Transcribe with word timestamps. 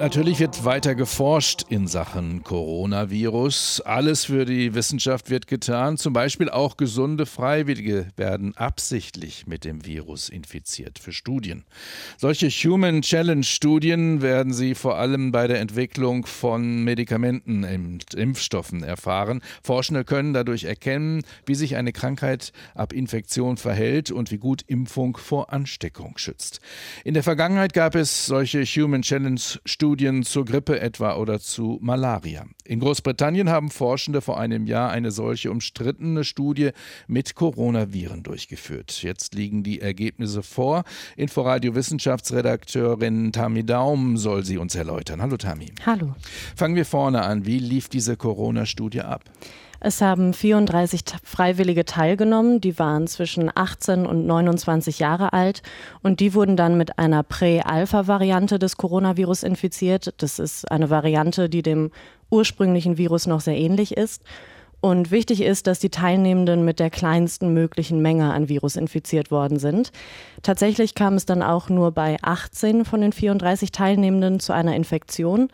Natürlich 0.00 0.38
wird 0.38 0.64
weiter 0.64 0.94
geforscht 0.94 1.64
in 1.70 1.88
Sachen 1.88 2.44
Coronavirus. 2.44 3.80
Alles 3.80 4.26
für 4.26 4.44
die 4.44 4.72
Wissenschaft 4.74 5.28
wird 5.28 5.48
getan. 5.48 5.96
Zum 5.96 6.12
Beispiel 6.12 6.48
auch 6.48 6.76
gesunde 6.76 7.26
Freiwillige 7.26 8.06
werden 8.14 8.56
absichtlich 8.56 9.48
mit 9.48 9.64
dem 9.64 9.84
Virus 9.84 10.28
infiziert 10.28 11.00
für 11.00 11.10
Studien. 11.10 11.64
Solche 12.16 12.48
Human 12.48 13.02
Challenge 13.02 13.42
Studien 13.42 14.22
werden 14.22 14.52
Sie 14.52 14.76
vor 14.76 14.98
allem 14.98 15.32
bei 15.32 15.48
der 15.48 15.58
Entwicklung 15.58 16.26
von 16.26 16.84
Medikamenten 16.84 17.64
und 17.64 18.14
Impfstoffen 18.14 18.84
erfahren. 18.84 19.42
Forschende 19.64 20.04
können 20.04 20.32
dadurch 20.32 20.62
erkennen, 20.62 21.22
wie 21.44 21.56
sich 21.56 21.74
eine 21.74 21.92
Krankheit 21.92 22.52
ab 22.76 22.92
Infektion 22.92 23.56
verhält 23.56 24.12
und 24.12 24.30
wie 24.30 24.38
gut 24.38 24.62
Impfung 24.68 25.16
vor 25.16 25.52
Ansteckung 25.52 26.18
schützt. 26.18 26.60
In 27.02 27.14
der 27.14 27.24
Vergangenheit 27.24 27.72
gab 27.72 27.96
es 27.96 28.26
solche 28.26 28.62
Human 28.62 29.02
Challenge 29.02 29.40
Studien 29.64 29.87
Studien 29.88 30.22
zur 30.22 30.44
Grippe 30.44 30.80
etwa 30.80 31.16
oder 31.16 31.40
zu 31.40 31.78
Malaria. 31.80 32.44
In 32.66 32.78
Großbritannien 32.78 33.48
haben 33.48 33.70
Forschende 33.70 34.20
vor 34.20 34.38
einem 34.38 34.66
Jahr 34.66 34.90
eine 34.90 35.10
solche 35.10 35.50
umstrittene 35.50 36.24
Studie 36.24 36.72
mit 37.06 37.34
Coronaviren 37.34 38.22
durchgeführt. 38.22 39.02
Jetzt 39.02 39.34
liegen 39.34 39.62
die 39.62 39.80
Ergebnisse 39.80 40.42
vor. 40.42 40.84
Inforadio 41.16 41.74
Wissenschaftsredakteurin 41.74 43.32
Tami 43.32 43.64
Daum 43.64 44.18
soll 44.18 44.44
sie 44.44 44.58
uns 44.58 44.74
erläutern. 44.74 45.22
Hallo 45.22 45.38
Tami. 45.38 45.72
Hallo. 45.86 46.14
Fangen 46.54 46.74
wir 46.74 46.84
vorne 46.84 47.22
an. 47.22 47.46
Wie 47.46 47.58
lief 47.58 47.88
diese 47.88 48.18
Corona-Studie 48.18 49.00
ab? 49.00 49.24
Es 49.80 50.00
haben 50.02 50.34
34 50.34 51.02
Freiwillige 51.22 51.84
teilgenommen, 51.84 52.60
die 52.60 52.78
waren 52.80 53.06
zwischen 53.06 53.48
18 53.54 54.06
und 54.06 54.26
29 54.26 54.98
Jahre 54.98 55.32
alt 55.32 55.62
und 56.02 56.18
die 56.18 56.34
wurden 56.34 56.56
dann 56.56 56.76
mit 56.76 56.98
einer 56.98 57.22
Prä-Alpha-Variante 57.22 58.58
des 58.58 58.76
Coronavirus 58.76 59.44
infiziert. 59.44 60.14
Das 60.18 60.40
ist 60.40 60.68
eine 60.70 60.90
Variante, 60.90 61.48
die 61.48 61.62
dem 61.62 61.92
ursprünglichen 62.28 62.98
Virus 62.98 63.28
noch 63.28 63.40
sehr 63.40 63.56
ähnlich 63.56 63.96
ist. 63.96 64.24
Und 64.80 65.10
wichtig 65.10 65.40
ist, 65.40 65.66
dass 65.66 65.80
die 65.80 65.90
Teilnehmenden 65.90 66.64
mit 66.64 66.78
der 66.78 66.88
kleinsten 66.88 67.52
möglichen 67.52 68.00
Menge 68.00 68.32
an 68.32 68.48
Virus 68.48 68.76
infiziert 68.76 69.32
worden 69.32 69.58
sind. 69.58 69.90
Tatsächlich 70.42 70.94
kam 70.94 71.14
es 71.14 71.26
dann 71.26 71.42
auch 71.42 71.68
nur 71.68 71.90
bei 71.90 72.16
18 72.22 72.84
von 72.84 73.00
den 73.00 73.12
34 73.12 73.72
Teilnehmenden 73.72 74.38
zu 74.38 74.52
einer 74.52 74.76
Infektion. 74.76 75.48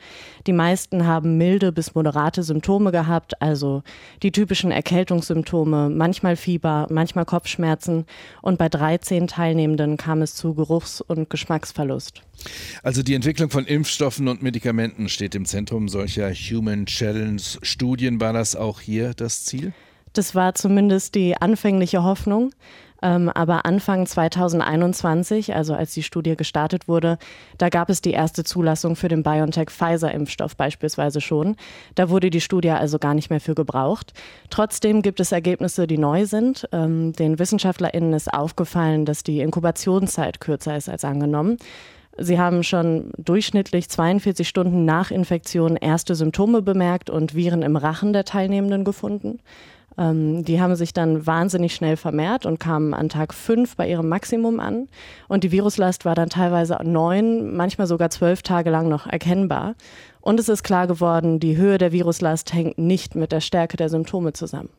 Die 0.46 0.52
meisten 0.52 1.06
haben 1.06 1.38
milde 1.38 1.72
bis 1.72 1.94
moderate 1.94 2.42
Symptome 2.42 2.92
gehabt, 2.92 3.40
also 3.40 3.82
die 4.22 4.30
typischen 4.30 4.70
Erkältungssymptome, 4.70 5.88
manchmal 5.88 6.36
Fieber, 6.36 6.86
manchmal 6.90 7.24
Kopfschmerzen. 7.24 8.04
Und 8.42 8.58
bei 8.58 8.68
13 8.68 9.26
Teilnehmenden 9.26 9.96
kam 9.96 10.20
es 10.20 10.34
zu 10.34 10.52
Geruchs- 10.52 11.00
und 11.00 11.30
Geschmacksverlust. 11.30 12.22
Also 12.82 13.02
die 13.02 13.14
Entwicklung 13.14 13.48
von 13.48 13.64
Impfstoffen 13.64 14.28
und 14.28 14.42
Medikamenten 14.42 15.08
steht 15.08 15.34
im 15.34 15.46
Zentrum 15.46 15.88
solcher 15.88 16.30
Human 16.30 16.84
Challenge 16.84 17.40
Studien. 17.62 18.20
War 18.20 18.34
das 18.34 18.54
auch 18.56 18.80
hier 18.80 19.13
das 19.20 19.44
Ziel? 19.44 19.72
Das 20.12 20.34
war 20.34 20.54
zumindest 20.54 21.14
die 21.14 21.36
anfängliche 21.36 22.02
Hoffnung. 22.04 22.52
Ähm, 23.04 23.28
aber 23.28 23.66
Anfang 23.66 24.06
2021, 24.06 25.54
also 25.54 25.74
als 25.74 25.92
die 25.92 26.02
Studie 26.02 26.36
gestartet 26.36 26.88
wurde, 26.88 27.18
da 27.58 27.68
gab 27.68 27.90
es 27.90 28.00
die 28.00 28.12
erste 28.12 28.44
Zulassung 28.44 28.96
für 28.96 29.08
den 29.08 29.22
BioNTech-Pfizer-Impfstoff 29.22 30.56
beispielsweise 30.56 31.20
schon. 31.20 31.56
Da 31.96 32.08
wurde 32.08 32.30
die 32.30 32.40
Studie 32.40 32.70
also 32.70 32.98
gar 32.98 33.12
nicht 33.12 33.28
mehr 33.28 33.40
für 33.40 33.54
gebraucht. 33.54 34.14
Trotzdem 34.48 35.02
gibt 35.02 35.20
es 35.20 35.32
Ergebnisse, 35.32 35.86
die 35.86 35.98
neu 35.98 36.24
sind. 36.24 36.66
Ähm, 36.72 37.12
den 37.12 37.38
WissenschaftlerInnen 37.38 38.14
ist 38.14 38.32
aufgefallen, 38.32 39.04
dass 39.04 39.22
die 39.22 39.40
Inkubationszeit 39.40 40.40
kürzer 40.40 40.74
ist 40.74 40.88
als 40.88 41.04
angenommen. 41.04 41.58
Sie 42.16 42.38
haben 42.38 42.62
schon 42.62 43.10
durchschnittlich 43.18 43.88
42 43.88 44.48
Stunden 44.48 44.84
nach 44.84 45.10
Infektion 45.10 45.76
erste 45.76 46.14
Symptome 46.14 46.62
bemerkt 46.62 47.10
und 47.10 47.34
Viren 47.34 47.62
im 47.62 47.76
Rachen 47.76 48.12
der 48.12 48.24
Teilnehmenden 48.24 48.84
gefunden. 48.84 49.40
Ähm, 49.96 50.44
die 50.44 50.60
haben 50.60 50.76
sich 50.76 50.92
dann 50.92 51.26
wahnsinnig 51.26 51.74
schnell 51.74 51.96
vermehrt 51.96 52.46
und 52.46 52.60
kamen 52.60 52.94
an 52.94 53.08
Tag 53.08 53.34
fünf 53.34 53.76
bei 53.76 53.88
ihrem 53.88 54.08
Maximum 54.08 54.60
an. 54.60 54.88
Und 55.28 55.44
die 55.44 55.52
Viruslast 55.52 56.04
war 56.04 56.14
dann 56.14 56.28
teilweise 56.28 56.78
neun, 56.82 57.56
manchmal 57.56 57.86
sogar 57.86 58.10
zwölf 58.10 58.42
Tage 58.42 58.70
lang 58.70 58.88
noch 58.88 59.06
erkennbar. 59.06 59.74
Und 60.20 60.40
es 60.40 60.48
ist 60.48 60.62
klar 60.62 60.86
geworden, 60.86 61.40
die 61.40 61.56
Höhe 61.56 61.78
der 61.78 61.92
Viruslast 61.92 62.52
hängt 62.52 62.78
nicht 62.78 63.14
mit 63.14 63.32
der 63.32 63.40
Stärke 63.40 63.76
der 63.76 63.88
Symptome 63.88 64.32
zusammen. 64.32 64.70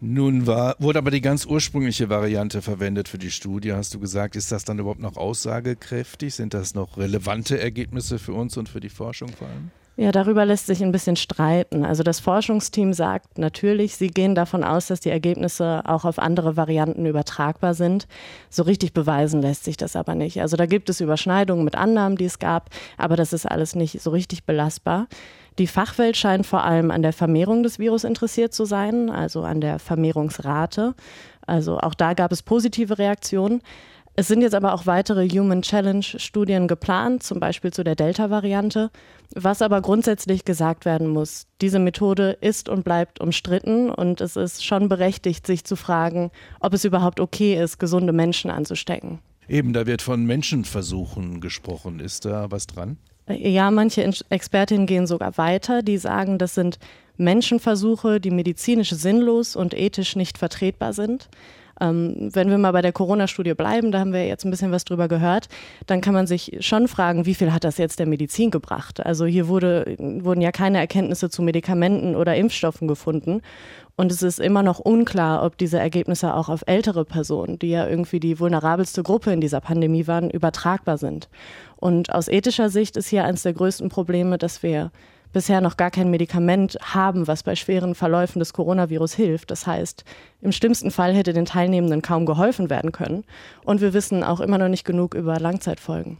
Nun 0.00 0.46
war, 0.46 0.76
wurde 0.78 0.98
aber 0.98 1.10
die 1.10 1.20
ganz 1.20 1.44
ursprüngliche 1.46 2.08
Variante 2.08 2.62
verwendet 2.62 3.08
für 3.08 3.18
die 3.18 3.30
Studie, 3.30 3.72
hast 3.72 3.94
du 3.94 4.00
gesagt. 4.00 4.36
Ist 4.36 4.52
das 4.52 4.64
dann 4.64 4.78
überhaupt 4.78 5.00
noch 5.00 5.16
aussagekräftig? 5.16 6.34
Sind 6.34 6.54
das 6.54 6.74
noch 6.74 6.96
relevante 6.96 7.60
Ergebnisse 7.60 8.18
für 8.18 8.32
uns 8.32 8.56
und 8.56 8.68
für 8.68 8.80
die 8.80 8.88
Forschung 8.88 9.28
vor 9.28 9.48
allem? 9.48 9.70
Ja, 9.96 10.10
darüber 10.10 10.46
lässt 10.46 10.66
sich 10.66 10.82
ein 10.82 10.90
bisschen 10.90 11.16
streiten. 11.16 11.84
Also 11.84 12.02
das 12.02 12.18
Forschungsteam 12.18 12.94
sagt 12.94 13.36
natürlich, 13.36 13.96
sie 13.96 14.08
gehen 14.08 14.34
davon 14.34 14.64
aus, 14.64 14.86
dass 14.86 15.00
die 15.00 15.10
Ergebnisse 15.10 15.82
auch 15.84 16.06
auf 16.06 16.18
andere 16.18 16.56
Varianten 16.56 17.04
übertragbar 17.04 17.74
sind. 17.74 18.06
So 18.48 18.62
richtig 18.62 18.94
beweisen 18.94 19.42
lässt 19.42 19.64
sich 19.64 19.76
das 19.76 19.94
aber 19.94 20.14
nicht. 20.14 20.40
Also 20.40 20.56
da 20.56 20.64
gibt 20.64 20.88
es 20.88 21.02
Überschneidungen 21.02 21.62
mit 21.62 21.74
Annahmen, 21.74 22.16
die 22.16 22.24
es 22.24 22.38
gab, 22.38 22.70
aber 22.96 23.16
das 23.16 23.34
ist 23.34 23.44
alles 23.44 23.74
nicht 23.74 24.00
so 24.00 24.10
richtig 24.10 24.44
belastbar. 24.44 25.08
Die 25.58 25.66
Fachwelt 25.66 26.16
scheint 26.16 26.46
vor 26.46 26.64
allem 26.64 26.90
an 26.90 27.02
der 27.02 27.12
Vermehrung 27.12 27.62
des 27.62 27.78
Virus 27.78 28.04
interessiert 28.04 28.54
zu 28.54 28.64
sein, 28.64 29.10
also 29.10 29.42
an 29.42 29.60
der 29.60 29.78
Vermehrungsrate. 29.78 30.94
Also 31.46 31.78
auch 31.78 31.92
da 31.92 32.14
gab 32.14 32.32
es 32.32 32.42
positive 32.42 32.98
Reaktionen. 32.98 33.60
Es 34.14 34.28
sind 34.28 34.42
jetzt 34.42 34.54
aber 34.54 34.74
auch 34.74 34.84
weitere 34.84 35.26
Human 35.28 35.62
Challenge 35.62 36.04
Studien 36.04 36.68
geplant, 36.68 37.22
zum 37.22 37.40
Beispiel 37.40 37.72
zu 37.72 37.82
der 37.82 37.94
Delta-Variante. 37.94 38.90
Was 39.34 39.62
aber 39.62 39.80
grundsätzlich 39.80 40.44
gesagt 40.44 40.84
werden 40.84 41.08
muss, 41.08 41.46
diese 41.62 41.78
Methode 41.78 42.36
ist 42.42 42.68
und 42.68 42.84
bleibt 42.84 43.20
umstritten 43.20 43.88
und 43.88 44.20
es 44.20 44.36
ist 44.36 44.64
schon 44.64 44.90
berechtigt, 44.90 45.46
sich 45.46 45.64
zu 45.64 45.76
fragen, 45.76 46.30
ob 46.60 46.74
es 46.74 46.84
überhaupt 46.84 47.20
okay 47.20 47.60
ist, 47.60 47.78
gesunde 47.78 48.12
Menschen 48.12 48.50
anzustecken. 48.50 49.20
Eben, 49.48 49.72
da 49.72 49.86
wird 49.86 50.02
von 50.02 50.26
Menschenversuchen 50.26 51.40
gesprochen. 51.40 51.98
Ist 51.98 52.26
da 52.26 52.50
was 52.50 52.66
dran? 52.66 52.98
Ja, 53.28 53.70
manche 53.70 54.04
Expertinnen 54.28 54.86
gehen 54.86 55.06
sogar 55.06 55.38
weiter. 55.38 55.82
Die 55.82 55.96
sagen, 55.96 56.36
das 56.38 56.54
sind 56.54 56.78
Menschenversuche, 57.16 58.20
die 58.20 58.30
medizinisch 58.30 58.90
sinnlos 58.90 59.56
und 59.56 59.74
ethisch 59.74 60.16
nicht 60.16 60.38
vertretbar 60.38 60.92
sind. 60.92 61.28
Ähm, 61.82 62.30
wenn 62.32 62.48
wir 62.48 62.58
mal 62.58 62.70
bei 62.70 62.80
der 62.80 62.92
Corona-Studie 62.92 63.54
bleiben, 63.54 63.90
da 63.90 63.98
haben 63.98 64.12
wir 64.12 64.24
jetzt 64.26 64.44
ein 64.44 64.50
bisschen 64.50 64.70
was 64.70 64.84
drüber 64.84 65.08
gehört, 65.08 65.48
dann 65.86 66.00
kann 66.00 66.14
man 66.14 66.28
sich 66.28 66.58
schon 66.60 66.86
fragen, 66.86 67.26
wie 67.26 67.34
viel 67.34 67.52
hat 67.52 67.64
das 67.64 67.76
jetzt 67.76 67.98
der 67.98 68.06
Medizin 68.06 68.52
gebracht? 68.52 69.04
Also 69.04 69.26
hier 69.26 69.48
wurde, 69.48 69.96
wurden 69.98 70.40
ja 70.40 70.52
keine 70.52 70.78
Erkenntnisse 70.78 71.28
zu 71.28 71.42
Medikamenten 71.42 72.14
oder 72.14 72.36
Impfstoffen 72.36 72.86
gefunden. 72.86 73.42
Und 73.96 74.12
es 74.12 74.22
ist 74.22 74.38
immer 74.38 74.62
noch 74.62 74.78
unklar, 74.78 75.44
ob 75.44 75.58
diese 75.58 75.78
Ergebnisse 75.78 76.34
auch 76.34 76.48
auf 76.48 76.62
ältere 76.66 77.04
Personen, 77.04 77.58
die 77.58 77.70
ja 77.70 77.86
irgendwie 77.86 78.20
die 78.20 78.38
vulnerabelste 78.38 79.02
Gruppe 79.02 79.32
in 79.32 79.40
dieser 79.40 79.60
Pandemie 79.60 80.06
waren, 80.06 80.30
übertragbar 80.30 80.98
sind. 80.98 81.28
Und 81.76 82.14
aus 82.14 82.28
ethischer 82.28 82.70
Sicht 82.70 82.96
ist 82.96 83.08
hier 83.08 83.24
eines 83.24 83.42
der 83.42 83.54
größten 83.54 83.88
Probleme, 83.88 84.38
dass 84.38 84.62
wir 84.62 84.92
bisher 85.32 85.60
noch 85.60 85.76
gar 85.76 85.90
kein 85.90 86.10
Medikament 86.10 86.78
haben, 86.80 87.26
was 87.26 87.42
bei 87.42 87.54
schweren 87.54 87.94
Verläufen 87.94 88.38
des 88.38 88.52
Coronavirus 88.52 89.14
hilft. 89.14 89.50
Das 89.50 89.66
heißt, 89.66 90.04
im 90.40 90.52
schlimmsten 90.52 90.90
Fall 90.90 91.14
hätte 91.14 91.32
den 91.32 91.46
Teilnehmenden 91.46 92.02
kaum 92.02 92.26
geholfen 92.26 92.70
werden 92.70 92.92
können. 92.92 93.24
Und 93.64 93.80
wir 93.80 93.94
wissen 93.94 94.24
auch 94.24 94.40
immer 94.40 94.58
noch 94.58 94.68
nicht 94.68 94.84
genug 94.84 95.14
über 95.14 95.38
Langzeitfolgen. 95.38 96.18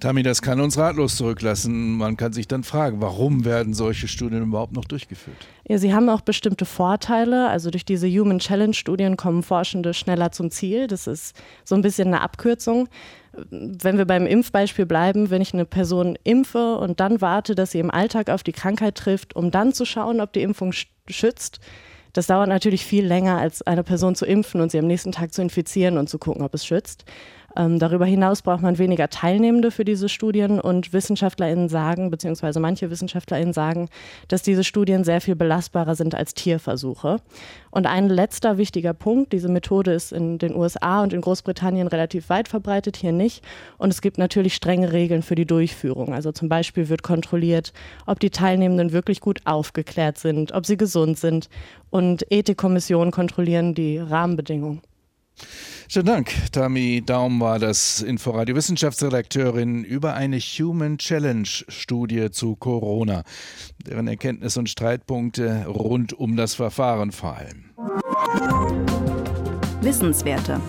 Tami, 0.00 0.22
das 0.22 0.42
kann 0.42 0.60
uns 0.60 0.76
ratlos 0.76 1.16
zurücklassen. 1.16 1.96
Man 1.96 2.16
kann 2.16 2.32
sich 2.32 2.48
dann 2.48 2.64
fragen, 2.64 3.00
warum 3.00 3.44
werden 3.44 3.74
solche 3.74 4.08
Studien 4.08 4.42
überhaupt 4.42 4.74
noch 4.74 4.84
durchgeführt? 4.84 5.36
Ja, 5.66 5.78
sie 5.78 5.94
haben 5.94 6.08
auch 6.08 6.20
bestimmte 6.20 6.66
Vorteile. 6.66 7.48
Also 7.48 7.70
durch 7.70 7.84
diese 7.84 8.08
Human 8.08 8.38
Challenge 8.38 8.74
Studien 8.74 9.16
kommen 9.16 9.42
Forschende 9.42 9.94
schneller 9.94 10.32
zum 10.32 10.50
Ziel. 10.50 10.86
Das 10.86 11.06
ist 11.06 11.34
so 11.64 11.74
ein 11.74 11.82
bisschen 11.82 12.08
eine 12.08 12.20
Abkürzung 12.20 12.88
wenn 13.50 13.98
wir 13.98 14.04
beim 14.04 14.26
Impfbeispiel 14.26 14.86
bleiben, 14.86 15.30
wenn 15.30 15.42
ich 15.42 15.54
eine 15.54 15.64
Person 15.64 16.18
impfe 16.24 16.76
und 16.76 17.00
dann 17.00 17.20
warte, 17.20 17.54
dass 17.54 17.72
sie 17.72 17.80
im 17.80 17.90
Alltag 17.90 18.30
auf 18.30 18.42
die 18.42 18.52
Krankheit 18.52 18.96
trifft, 18.96 19.36
um 19.36 19.50
dann 19.50 19.72
zu 19.72 19.84
schauen, 19.84 20.20
ob 20.20 20.32
die 20.32 20.42
Impfung 20.42 20.72
schützt, 21.08 21.60
das 22.14 22.28
dauert 22.28 22.48
natürlich 22.48 22.86
viel 22.86 23.04
länger, 23.04 23.38
als 23.38 23.62
eine 23.62 23.82
Person 23.82 24.14
zu 24.14 24.24
impfen 24.24 24.60
und 24.60 24.70
sie 24.70 24.78
am 24.78 24.86
nächsten 24.86 25.10
Tag 25.10 25.34
zu 25.34 25.42
infizieren 25.42 25.98
und 25.98 26.08
zu 26.08 26.18
gucken, 26.18 26.44
ob 26.44 26.54
es 26.54 26.64
schützt. 26.64 27.04
Ähm, 27.56 27.78
darüber 27.78 28.04
hinaus 28.04 28.42
braucht 28.42 28.62
man 28.62 28.78
weniger 28.78 29.08
Teilnehmende 29.08 29.70
für 29.70 29.84
diese 29.84 30.08
Studien 30.08 30.60
und 30.60 30.92
WissenschaftlerInnen 30.92 31.68
sagen, 31.68 32.10
beziehungsweise 32.10 32.60
manche 32.60 32.90
WissenschaftlerInnen 32.90 33.52
sagen, 33.52 33.88
dass 34.28 34.42
diese 34.42 34.64
Studien 34.64 35.04
sehr 35.04 35.20
viel 35.20 35.36
belastbarer 35.36 35.94
sind 35.94 36.14
als 36.14 36.34
Tierversuche. 36.34 37.18
Und 37.70 37.86
ein 37.86 38.08
letzter 38.08 38.58
wichtiger 38.58 38.94
Punkt, 38.94 39.32
diese 39.32 39.48
Methode 39.48 39.92
ist 39.92 40.12
in 40.12 40.38
den 40.38 40.54
USA 40.54 41.02
und 41.02 41.12
in 41.12 41.20
Großbritannien 41.20 41.88
relativ 41.88 42.28
weit 42.28 42.48
verbreitet, 42.48 42.96
hier 42.96 43.12
nicht. 43.12 43.44
Und 43.78 43.92
es 43.92 44.00
gibt 44.00 44.18
natürlich 44.18 44.54
strenge 44.54 44.92
Regeln 44.92 45.22
für 45.22 45.34
die 45.34 45.46
Durchführung. 45.46 46.12
Also 46.12 46.32
zum 46.32 46.48
Beispiel 46.48 46.88
wird 46.88 47.02
kontrolliert, 47.02 47.72
ob 48.06 48.20
die 48.20 48.30
Teilnehmenden 48.30 48.92
wirklich 48.92 49.20
gut 49.20 49.40
aufgeklärt 49.44 50.18
sind, 50.18 50.52
ob 50.52 50.66
sie 50.66 50.76
gesund 50.76 51.18
sind. 51.18 51.48
Und 51.90 52.26
Ethikkommissionen 52.30 53.12
kontrollieren 53.12 53.74
die 53.74 53.98
Rahmenbedingungen. 53.98 54.82
Schönen 55.88 56.06
Dank. 56.06 56.32
Tami 56.52 57.02
Daum 57.04 57.40
war 57.40 57.58
das 57.58 58.00
Inforadio 58.00 58.56
Wissenschaftsredakteurin 58.56 59.84
über 59.84 60.14
eine 60.14 60.38
Human 60.38 60.98
Challenge 60.98 61.48
Studie 61.68 62.30
zu 62.30 62.56
Corona, 62.56 63.22
deren 63.86 64.08
Erkenntnisse 64.08 64.58
und 64.60 64.68
Streitpunkte 64.68 65.66
rund 65.66 66.12
um 66.12 66.36
das 66.36 66.54
Verfahren 66.54 67.12
vor 67.12 67.36
allem. 67.36 67.70
Wissenswerte. 69.82 70.60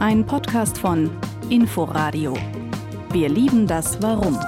Ein 0.00 0.26
Podcast 0.26 0.76
von 0.76 1.10
Inforadio. 1.48 2.36
Wir 3.12 3.28
lieben 3.28 3.66
das 3.66 4.02
Warum. 4.02 4.38